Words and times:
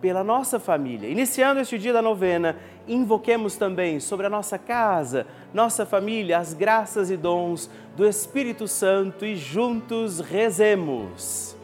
pela 0.00 0.22
nossa 0.24 0.58
família. 0.58 1.08
Iniciando 1.08 1.60
este 1.60 1.78
dia 1.78 1.92
da 1.92 2.02
novena, 2.02 2.56
invoquemos 2.86 3.56
também 3.56 4.00
sobre 4.00 4.26
a 4.26 4.30
nossa 4.30 4.58
casa, 4.58 5.26
nossa 5.52 5.84
família, 5.84 6.38
as 6.38 6.54
graças 6.54 7.10
e 7.10 7.16
dons 7.16 7.70
do 7.96 8.06
Espírito 8.06 8.68
Santo 8.68 9.24
e 9.24 9.36
juntos 9.36 10.20
rezemos. 10.20 11.56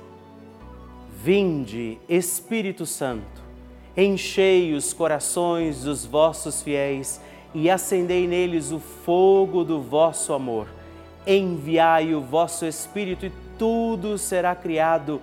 Vinde, 1.22 1.98
Espírito 2.08 2.84
Santo, 2.84 3.42
enchei 3.96 4.74
os 4.74 4.92
corações 4.92 5.84
dos 5.84 6.04
vossos 6.04 6.62
fiéis 6.62 7.20
e 7.54 7.70
acendei 7.70 8.26
neles 8.26 8.72
o 8.72 8.80
fogo 8.80 9.64
do 9.64 9.80
vosso 9.80 10.32
amor. 10.32 10.66
Enviai 11.26 12.14
o 12.14 12.20
vosso 12.20 12.66
Espírito 12.66 13.24
e 13.24 13.32
tudo 13.56 14.18
será 14.18 14.54
criado 14.54 15.22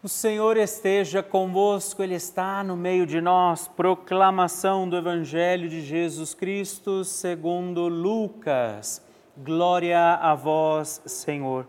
O 0.00 0.06
Senhor 0.08 0.56
esteja 0.56 1.24
convosco, 1.24 2.04
Ele 2.04 2.14
está 2.14 2.62
no 2.62 2.76
meio 2.76 3.04
de 3.04 3.20
nós. 3.20 3.66
Proclamação 3.66 4.88
do 4.88 4.96
Evangelho 4.96 5.68
de 5.68 5.80
Jesus 5.80 6.34
Cristo 6.34 7.02
segundo 7.02 7.88
Lucas. 7.88 9.04
Glória 9.36 10.14
a 10.14 10.36
vós, 10.36 11.02
Senhor. 11.04 11.66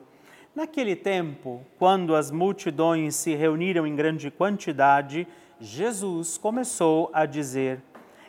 Naquele 0.55 0.95
tempo, 0.95 1.65
quando 1.79 2.15
as 2.15 2.29
multidões 2.29 3.15
se 3.15 3.33
reuniram 3.33 3.87
em 3.87 3.95
grande 3.95 4.29
quantidade, 4.29 5.27
Jesus 5.59 6.37
começou 6.37 7.09
a 7.11 7.25
dizer: 7.25 7.81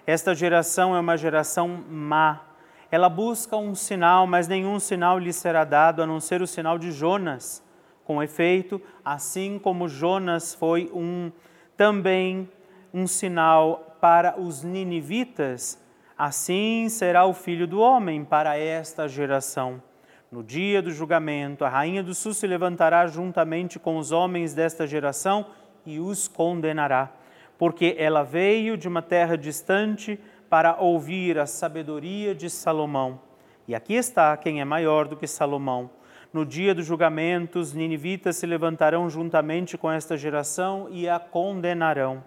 Esta 0.06 0.34
geração 0.34 0.96
é 0.96 1.00
uma 1.00 1.18
geração 1.18 1.68
má. 1.90 2.46
Ela 2.90 3.10
busca 3.10 3.54
um 3.54 3.74
sinal, 3.74 4.26
mas 4.26 4.48
nenhum 4.48 4.80
sinal 4.80 5.18
lhe 5.18 5.30
será 5.30 5.62
dado 5.62 6.02
a 6.02 6.06
não 6.06 6.20
ser 6.20 6.40
o 6.40 6.46
sinal 6.46 6.78
de 6.78 6.90
Jonas. 6.90 7.62
Com 8.04 8.22
efeito, 8.22 8.80
assim 9.04 9.58
como 9.58 9.88
Jonas 9.88 10.54
foi 10.54 10.90
um 10.92 11.30
também 11.76 12.48
um 12.92 13.06
sinal 13.06 13.96
para 14.00 14.38
os 14.38 14.62
ninivitas, 14.62 15.78
assim 16.18 16.88
será 16.88 17.24
o 17.24 17.32
filho 17.32 17.66
do 17.66 17.80
homem 17.80 18.24
para 18.24 18.56
esta 18.58 19.08
geração. 19.08 19.82
No 20.30 20.42
dia 20.42 20.80
do 20.80 20.90
julgamento, 20.90 21.64
a 21.64 21.68
rainha 21.68 22.02
do 22.02 22.14
sul 22.14 22.32
se 22.32 22.46
levantará 22.46 23.06
juntamente 23.06 23.78
com 23.78 23.96
os 23.96 24.12
homens 24.12 24.54
desta 24.54 24.86
geração 24.86 25.46
e 25.84 25.98
os 25.98 26.28
condenará, 26.28 27.10
porque 27.58 27.96
ela 27.98 28.22
veio 28.22 28.76
de 28.76 28.86
uma 28.86 29.02
terra 29.02 29.36
distante 29.36 30.20
para 30.48 30.80
ouvir 30.80 31.38
a 31.38 31.46
sabedoria 31.46 32.34
de 32.34 32.48
Salomão. 32.50 33.20
E 33.66 33.74
aqui 33.74 33.94
está 33.94 34.36
quem 34.36 34.60
é 34.60 34.64
maior 34.64 35.08
do 35.08 35.16
que 35.16 35.26
Salomão. 35.26 35.90
No 36.32 36.46
dia 36.46 36.72
do 36.74 36.82
julgamento, 36.82 37.58
os 37.58 37.72
ninivitas 37.72 38.36
se 38.36 38.46
levantarão 38.46 39.10
juntamente 39.10 39.76
com 39.76 39.90
esta 39.90 40.16
geração 40.16 40.86
e 40.90 41.08
a 41.08 41.18
condenarão, 41.18 42.22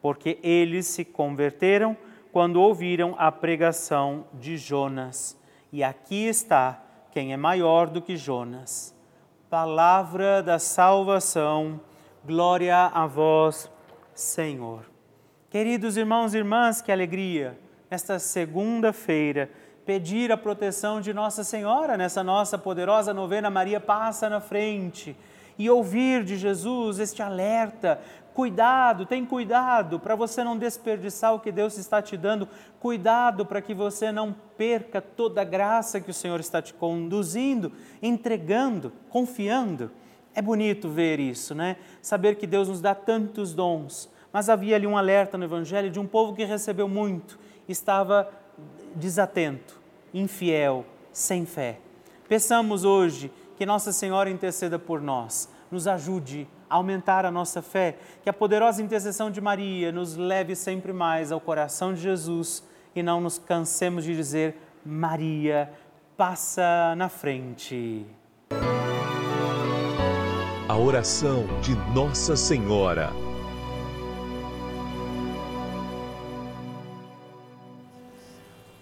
porque 0.00 0.38
eles 0.42 0.86
se 0.86 1.04
converteram 1.04 1.96
quando 2.30 2.60
ouviram 2.60 3.16
a 3.18 3.32
pregação 3.32 4.24
de 4.34 4.56
Jonas. 4.56 5.36
E 5.72 5.82
aqui 5.82 6.26
está 6.26 6.80
quem 7.10 7.32
é 7.32 7.36
maior 7.36 7.88
do 7.88 8.00
que 8.00 8.16
Jonas. 8.16 8.94
Palavra 9.48 10.42
da 10.44 10.60
salvação, 10.60 11.80
glória 12.24 12.86
a 12.86 13.04
vós, 13.04 13.68
Senhor. 14.14 14.84
Queridos 15.50 15.96
irmãos 15.96 16.34
e 16.34 16.38
irmãs, 16.38 16.80
que 16.80 16.92
alegria! 16.92 17.58
Esta 17.90 18.20
segunda-feira, 18.20 19.50
pedir 19.84 20.30
a 20.30 20.36
proteção 20.36 21.00
de 21.00 21.12
Nossa 21.12 21.42
Senhora 21.42 21.96
nessa 21.96 22.22
nossa 22.22 22.58
poderosa 22.58 23.14
novena 23.14 23.50
Maria 23.50 23.80
passa 23.80 24.28
na 24.28 24.40
frente 24.40 25.16
e 25.58 25.68
ouvir 25.68 26.24
de 26.24 26.38
Jesus 26.38 26.98
este 26.98 27.22
alerta. 27.22 28.00
Cuidado, 28.32 29.04
tem 29.04 29.26
cuidado 29.26 30.00
para 30.00 30.14
você 30.14 30.42
não 30.42 30.56
desperdiçar 30.56 31.34
o 31.34 31.40
que 31.40 31.52
Deus 31.52 31.76
está 31.76 32.00
te 32.00 32.16
dando. 32.16 32.48
Cuidado 32.78 33.44
para 33.44 33.60
que 33.60 33.74
você 33.74 34.10
não 34.10 34.34
perca 34.56 35.02
toda 35.02 35.42
a 35.42 35.44
graça 35.44 36.00
que 36.00 36.10
o 36.10 36.14
Senhor 36.14 36.40
está 36.40 36.62
te 36.62 36.72
conduzindo, 36.72 37.72
entregando, 38.00 38.92
confiando. 39.10 39.90
É 40.34 40.40
bonito 40.40 40.88
ver 40.88 41.20
isso, 41.20 41.54
né? 41.54 41.76
Saber 42.00 42.36
que 42.36 42.46
Deus 42.46 42.68
nos 42.68 42.80
dá 42.80 42.94
tantos 42.94 43.52
dons 43.52 44.08
Mas 44.32 44.48
havia 44.48 44.76
ali 44.76 44.86
um 44.86 44.96
alerta 44.96 45.36
no 45.36 45.44
Evangelho 45.44 45.90
de 45.90 45.98
um 45.98 46.06
povo 46.06 46.34
que 46.34 46.44
recebeu 46.44 46.88
muito, 46.88 47.38
estava 47.68 48.30
desatento, 48.94 49.80
infiel, 50.12 50.84
sem 51.12 51.44
fé. 51.46 51.78
Peçamos 52.28 52.84
hoje 52.84 53.30
que 53.56 53.66
Nossa 53.66 53.92
Senhora 53.92 54.30
interceda 54.30 54.78
por 54.78 55.00
nós, 55.00 55.48
nos 55.70 55.86
ajude 55.86 56.48
a 56.68 56.76
aumentar 56.76 57.26
a 57.26 57.30
nossa 57.30 57.60
fé, 57.60 57.96
que 58.22 58.30
a 58.30 58.32
poderosa 58.32 58.82
intercessão 58.82 59.30
de 59.30 59.40
Maria 59.40 59.90
nos 59.90 60.16
leve 60.16 60.54
sempre 60.54 60.92
mais 60.92 61.32
ao 61.32 61.40
coração 61.40 61.92
de 61.92 62.00
Jesus 62.00 62.64
e 62.94 63.02
não 63.02 63.20
nos 63.20 63.38
cansemos 63.38 64.04
de 64.04 64.14
dizer: 64.14 64.56
Maria, 64.84 65.70
passa 66.16 66.94
na 66.96 67.08
frente. 67.08 68.06
A 70.68 70.76
oração 70.76 71.44
de 71.60 71.74
Nossa 71.92 72.36
Senhora. 72.36 73.29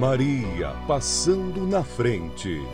Maria 0.00 0.74
passando 0.86 1.66
na 1.66 1.84
frente. 1.84 2.66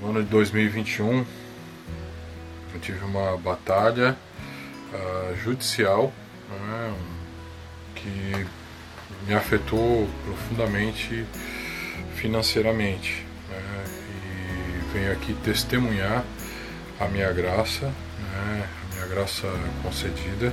No 0.00 0.10
ano 0.10 0.22
de 0.22 0.28
2021, 0.28 1.26
eu 2.72 2.80
tive 2.80 3.04
uma 3.04 3.36
batalha 3.36 4.16
uh, 4.92 5.36
judicial 5.38 6.12
né, 6.48 6.94
que 7.96 8.46
me 9.26 9.34
afetou 9.34 10.08
profundamente 10.24 11.26
financeiramente. 12.14 13.26
Né, 13.50 13.84
e 13.88 14.92
venho 14.92 15.12
aqui 15.12 15.34
testemunhar 15.42 16.24
a 17.00 17.06
minha 17.06 17.32
graça, 17.32 17.86
né, 17.86 18.68
a 18.68 18.94
minha 18.94 19.06
graça 19.08 19.48
concedida 19.82 20.52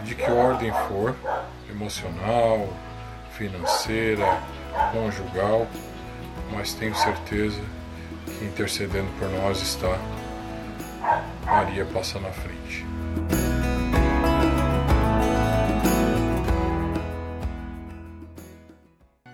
de 0.00 0.14
que 0.14 0.30
ordem 0.30 0.72
for, 0.88 1.14
emocional, 1.70 2.68
financeira, 3.32 4.40
conjugal, 4.92 5.66
mas 6.52 6.74
tenho 6.74 6.94
certeza 6.94 7.60
que 8.26 8.44
intercedendo 8.44 9.10
por 9.18 9.28
nós 9.28 9.60
está 9.60 9.98
Maria 11.44 11.84
passa 11.84 12.18
na 12.20 12.30
frente. 12.30 12.86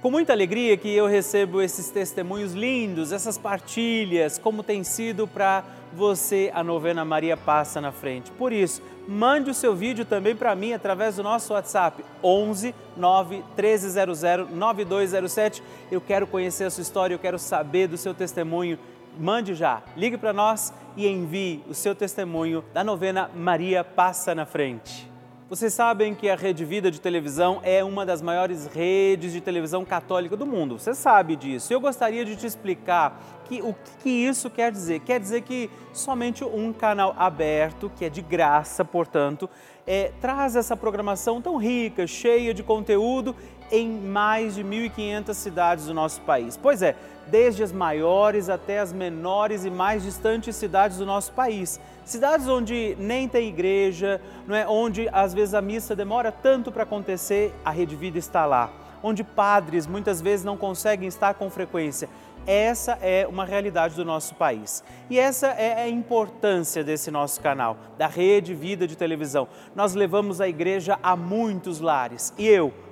com 0.09 0.13
muita 0.13 0.33
alegria 0.33 0.75
que 0.75 0.89
eu 0.89 1.07
recebo 1.07 1.61
esses 1.61 1.91
testemunhos 1.91 2.55
lindos, 2.55 3.13
essas 3.13 3.37
partilhas, 3.37 4.39
como 4.39 4.63
tem 4.63 4.83
sido 4.83 5.29
para 5.29 5.63
você 5.93 6.51
a 6.55 6.65
novena 6.65 7.05
Maria 7.05 7.37
Passa 7.37 7.79
na 7.79 7.93
Frente. 7.93 8.31
Por 8.31 8.51
isso, 8.51 8.81
mande 9.09 9.51
o 9.51 9.55
seu 9.55 9.75
vídeo 9.75 10.05
também 10.05 10.37
para 10.37 10.55
mim 10.55 10.75
através 10.75 11.17
do 11.17 11.23
nosso 11.23 11.55
WhatsApp 11.55 12.05
11 12.23 12.75
9 12.95 13.37
1300 13.57 14.51
9207. 14.51 15.63
Eu 15.91 15.99
quero 15.99 16.27
conhecer 16.27 16.65
a 16.65 16.71
sua 16.71 16.83
história, 16.83 17.15
eu 17.15 17.19
quero 17.19 17.39
saber 17.39 17.87
do 17.87 17.97
seu 17.97 18.13
testemunho. 18.13 18.79
Mande 19.19 19.55
já, 19.55 19.83
ligue 19.97 20.19
para 20.19 20.35
nós 20.35 20.75
e 20.95 21.09
envie 21.09 21.65
o 21.67 21.75
seu 21.75 21.95
testemunho 21.95 22.63
da 22.75 22.85
novena 22.85 23.31
Maria 23.35 23.83
Passa 23.83 24.35
na 24.35 24.45
Frente. 24.45 25.08
Vocês 25.49 25.73
sabem 25.73 26.15
que 26.15 26.29
a 26.29 26.37
Rede 26.37 26.63
Vida 26.63 26.91
de 26.91 27.01
televisão 27.01 27.59
é 27.63 27.83
uma 27.83 28.05
das 28.05 28.21
maiores 28.21 28.67
redes 28.67 29.33
de 29.33 29.41
televisão 29.41 29.83
católica 29.83 30.37
do 30.37 30.45
mundo. 30.45 30.79
Você 30.79 30.93
sabe 30.95 31.37
disso. 31.37 31.73
Eu 31.73 31.81
gostaria 31.81 32.23
de 32.23 32.37
te 32.37 32.47
explicar 32.47 33.19
que, 33.47 33.63
o 33.63 33.75
que 34.03 34.11
isso 34.11 34.51
quer 34.51 34.71
dizer. 34.71 35.01
Quer 35.01 35.19
dizer 35.19 35.41
que 35.41 35.71
somente 35.91 36.45
um 36.45 36.71
canal 36.71 37.15
aberto, 37.17 37.91
que 37.97 38.05
é 38.05 38.11
de 38.11 38.21
graça, 38.21 38.85
portanto, 38.85 39.49
é, 39.87 40.13
traz 40.21 40.55
essa 40.55 40.77
programação 40.77 41.41
tão 41.41 41.57
rica, 41.57 42.07
cheia 42.07 42.53
de 42.53 42.63
conteúdo 42.63 43.35
em 43.73 43.89
mais 43.89 44.55
de 44.55 44.63
1.500 44.63 45.33
cidades 45.33 45.87
do 45.87 45.95
nosso 45.95 46.21
país. 46.21 46.59
Pois 46.59 46.83
é, 46.83 46.95
desde 47.27 47.63
as 47.63 47.73
maiores 47.73 48.51
até 48.51 48.81
as 48.81 48.93
menores 48.93 49.65
e 49.65 49.71
mais 49.71 50.03
distantes 50.03 50.57
cidades 50.57 50.99
do 50.99 51.07
nosso 51.07 51.33
país. 51.33 51.81
Cidades 52.09 52.49
onde 52.49 52.97
nem 52.99 53.29
tem 53.29 53.49
igreja, 53.49 54.19
não 54.47 54.57
é? 54.57 54.67
onde 54.67 55.11
às 55.13 55.35
vezes 55.35 55.53
a 55.53 55.61
missa 55.61 55.95
demora 55.95 56.33
tanto 56.33 56.73
para 56.73 56.85
acontecer, 56.85 57.53
a 57.63 57.71
Rede 57.71 57.95
Vida 57.95 58.19
está 58.19 58.47
lá. 58.47 58.73
Onde 59.03 59.23
padres 59.23 59.87
muitas 59.87 60.23
vezes 60.23 60.43
não 60.43 60.57
conseguem 60.57 61.07
estar 61.07 61.35
com 61.35 61.51
frequência. 61.51 62.09
Essa 62.47 62.93
é 63.03 63.27
uma 63.27 63.45
realidade 63.45 63.95
do 63.95 64.07
nosso 64.07 64.35
país. 64.37 64.83
E 65.11 65.19
essa 65.19 65.49
é 65.49 65.83
a 65.83 65.89
importância 65.91 66.83
desse 66.83 67.11
nosso 67.11 67.43
canal, 67.43 67.77
da 67.99 68.07
Rede 68.07 68.55
Vida 68.55 68.87
de 68.87 68.97
Televisão. 68.97 69.47
Nós 69.77 69.95
levamos 69.95 70.41
a 70.41 70.49
igreja 70.49 70.99
a 71.03 71.15
muitos 71.15 71.79
lares. 71.79 72.33
E 72.39 72.49
eu, 72.49 72.73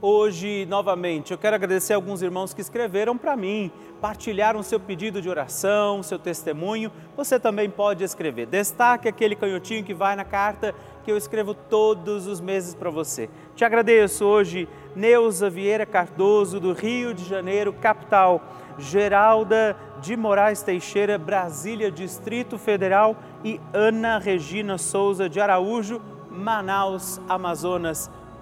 Hoje, 0.00 0.66
novamente, 0.68 1.32
eu 1.32 1.38
quero 1.38 1.56
agradecer 1.56 1.94
a 1.94 1.96
alguns 1.96 2.20
irmãos 2.20 2.52
que 2.52 2.60
escreveram 2.60 3.16
para 3.16 3.34
mim, 3.34 3.70
partilharam 3.98 4.62
seu 4.62 4.78
pedido 4.78 5.22
de 5.22 5.28
oração, 5.30 6.02
seu 6.02 6.18
testemunho. 6.18 6.92
Você 7.16 7.40
também 7.40 7.70
pode 7.70 8.04
escrever. 8.04 8.44
Destaque 8.44 9.08
aquele 9.08 9.34
canhotinho 9.34 9.82
que 9.82 9.94
vai 9.94 10.14
na 10.14 10.24
carta 10.24 10.74
que 11.02 11.10
eu 11.10 11.16
escrevo 11.16 11.54
todos 11.54 12.26
os 12.26 12.42
meses 12.42 12.74
para 12.74 12.90
você. 12.90 13.30
Te 13.54 13.64
agradeço 13.64 14.26
hoje, 14.26 14.68
Neuza 14.94 15.48
Vieira 15.48 15.86
Cardoso, 15.86 16.60
do 16.60 16.74
Rio 16.74 17.14
de 17.14 17.24
Janeiro, 17.24 17.72
capital, 17.72 18.42
Geralda 18.78 19.74
de 20.02 20.14
Moraes 20.14 20.62
Teixeira, 20.62 21.16
Brasília, 21.16 21.90
Distrito 21.90 22.58
Federal 22.58 23.16
e 23.42 23.58
Ana 23.72 24.18
Regina 24.18 24.76
Souza 24.76 25.26
de 25.26 25.40
Araújo, 25.40 26.02
Manaus, 26.30 27.18
Amazonas. 27.26 28.10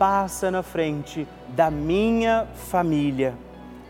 passa 0.00 0.50
na 0.50 0.62
frente 0.62 1.28
da 1.48 1.70
minha 1.70 2.48
família. 2.54 3.34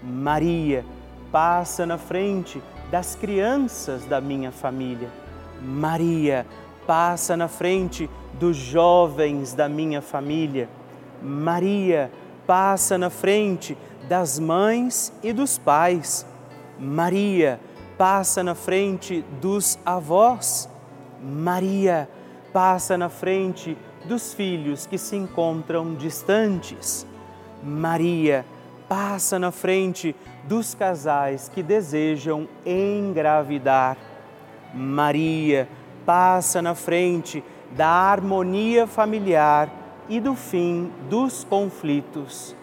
Maria, 0.03 0.85
passa 1.31 1.87
na 1.87 1.97
frente 1.99 2.61
das 2.91 3.15
crianças 3.15 4.05
da 4.07 4.21
minha 4.21 4.51
família. 4.51 5.09
Maria 5.63 6.45
passa 6.85 7.37
na 7.37 7.47
frente 7.47 8.11
dos 8.41 8.57
jovens 8.57 9.55
da 9.55 9.69
minha 9.69 10.03
família. 10.03 10.69
Maria 11.23 12.11
passa 12.45 12.99
na 12.99 13.09
frente 13.09 13.79
das 14.09 14.37
mães 14.37 15.13
e 15.23 15.33
dos 15.33 15.59
pais. 15.59 16.27
Maria 16.77 17.61
passa 17.97 18.43
na 18.43 18.57
frente 18.57 19.25
dos 19.41 19.79
avós. 19.87 20.69
Maria 21.23 22.09
passa 22.53 22.99
na 22.99 23.09
frente 23.09 23.79
dos 24.05 24.35
filhos 24.35 24.87
que 24.87 24.99
se 24.99 25.17
encontram 25.17 25.95
distantes. 25.95 27.07
Maria 27.63 28.45
passa 28.89 29.39
na 29.39 29.51
frente 29.51 30.17
dos 30.45 30.75
casais 30.75 31.49
que 31.49 31.63
desejam 31.63 32.49
engravidar. 32.65 33.97
Maria 34.75 35.69
passa 36.05 36.61
na 36.63 36.75
frente 36.75 37.45
da 37.73 37.89
harmonia 37.89 38.87
familiar 38.87 39.71
e 40.09 40.19
do 40.19 40.35
fim 40.35 40.91
dos 41.09 41.45
conflitos. 41.45 42.57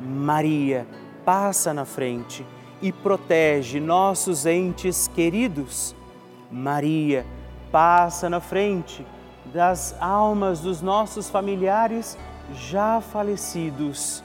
Maria 0.00 0.86
passa 1.24 1.72
na 1.72 1.84
frente 1.84 2.46
e 2.80 2.92
protege 2.92 3.80
nossos 3.80 4.46
entes 4.46 5.08
queridos. 5.08 5.94
Maria 6.50 7.24
passa 7.70 8.28
na 8.28 8.40
frente 8.40 9.06
das 9.46 9.94
almas 10.00 10.60
dos 10.60 10.80
nossos 10.80 11.28
familiares 11.28 12.16
já 12.54 13.00
falecidos. 13.00 14.22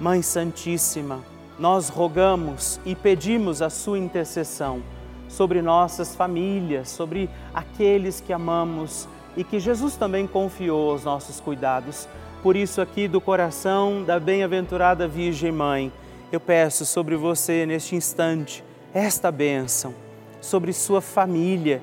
Mãe 0.00 0.22
Santíssima, 0.22 1.20
nós 1.58 1.88
rogamos 1.88 2.80
e 2.84 2.94
pedimos 2.94 3.60
a 3.62 3.70
sua 3.70 3.98
intercessão 3.98 4.82
sobre 5.28 5.60
nossas 5.60 6.14
famílias, 6.14 6.88
sobre 6.88 7.28
aqueles 7.52 8.20
que 8.20 8.32
amamos 8.32 9.08
e 9.36 9.44
que 9.44 9.60
Jesus 9.60 9.96
também 9.96 10.26
confiou 10.26 10.90
aos 10.90 11.04
nossos 11.04 11.40
cuidados. 11.40 12.08
Por 12.42 12.56
isso, 12.56 12.80
aqui 12.80 13.08
do 13.08 13.20
coração 13.20 14.04
da 14.04 14.18
bem-aventurada 14.18 15.08
Virgem 15.08 15.52
Mãe, 15.52 15.92
eu 16.30 16.38
peço 16.38 16.86
sobre 16.86 17.16
você 17.16 17.66
neste 17.66 17.96
instante 17.96 18.64
esta 18.94 19.30
bênção, 19.30 19.94
sobre 20.40 20.72
sua 20.72 21.00
família, 21.00 21.82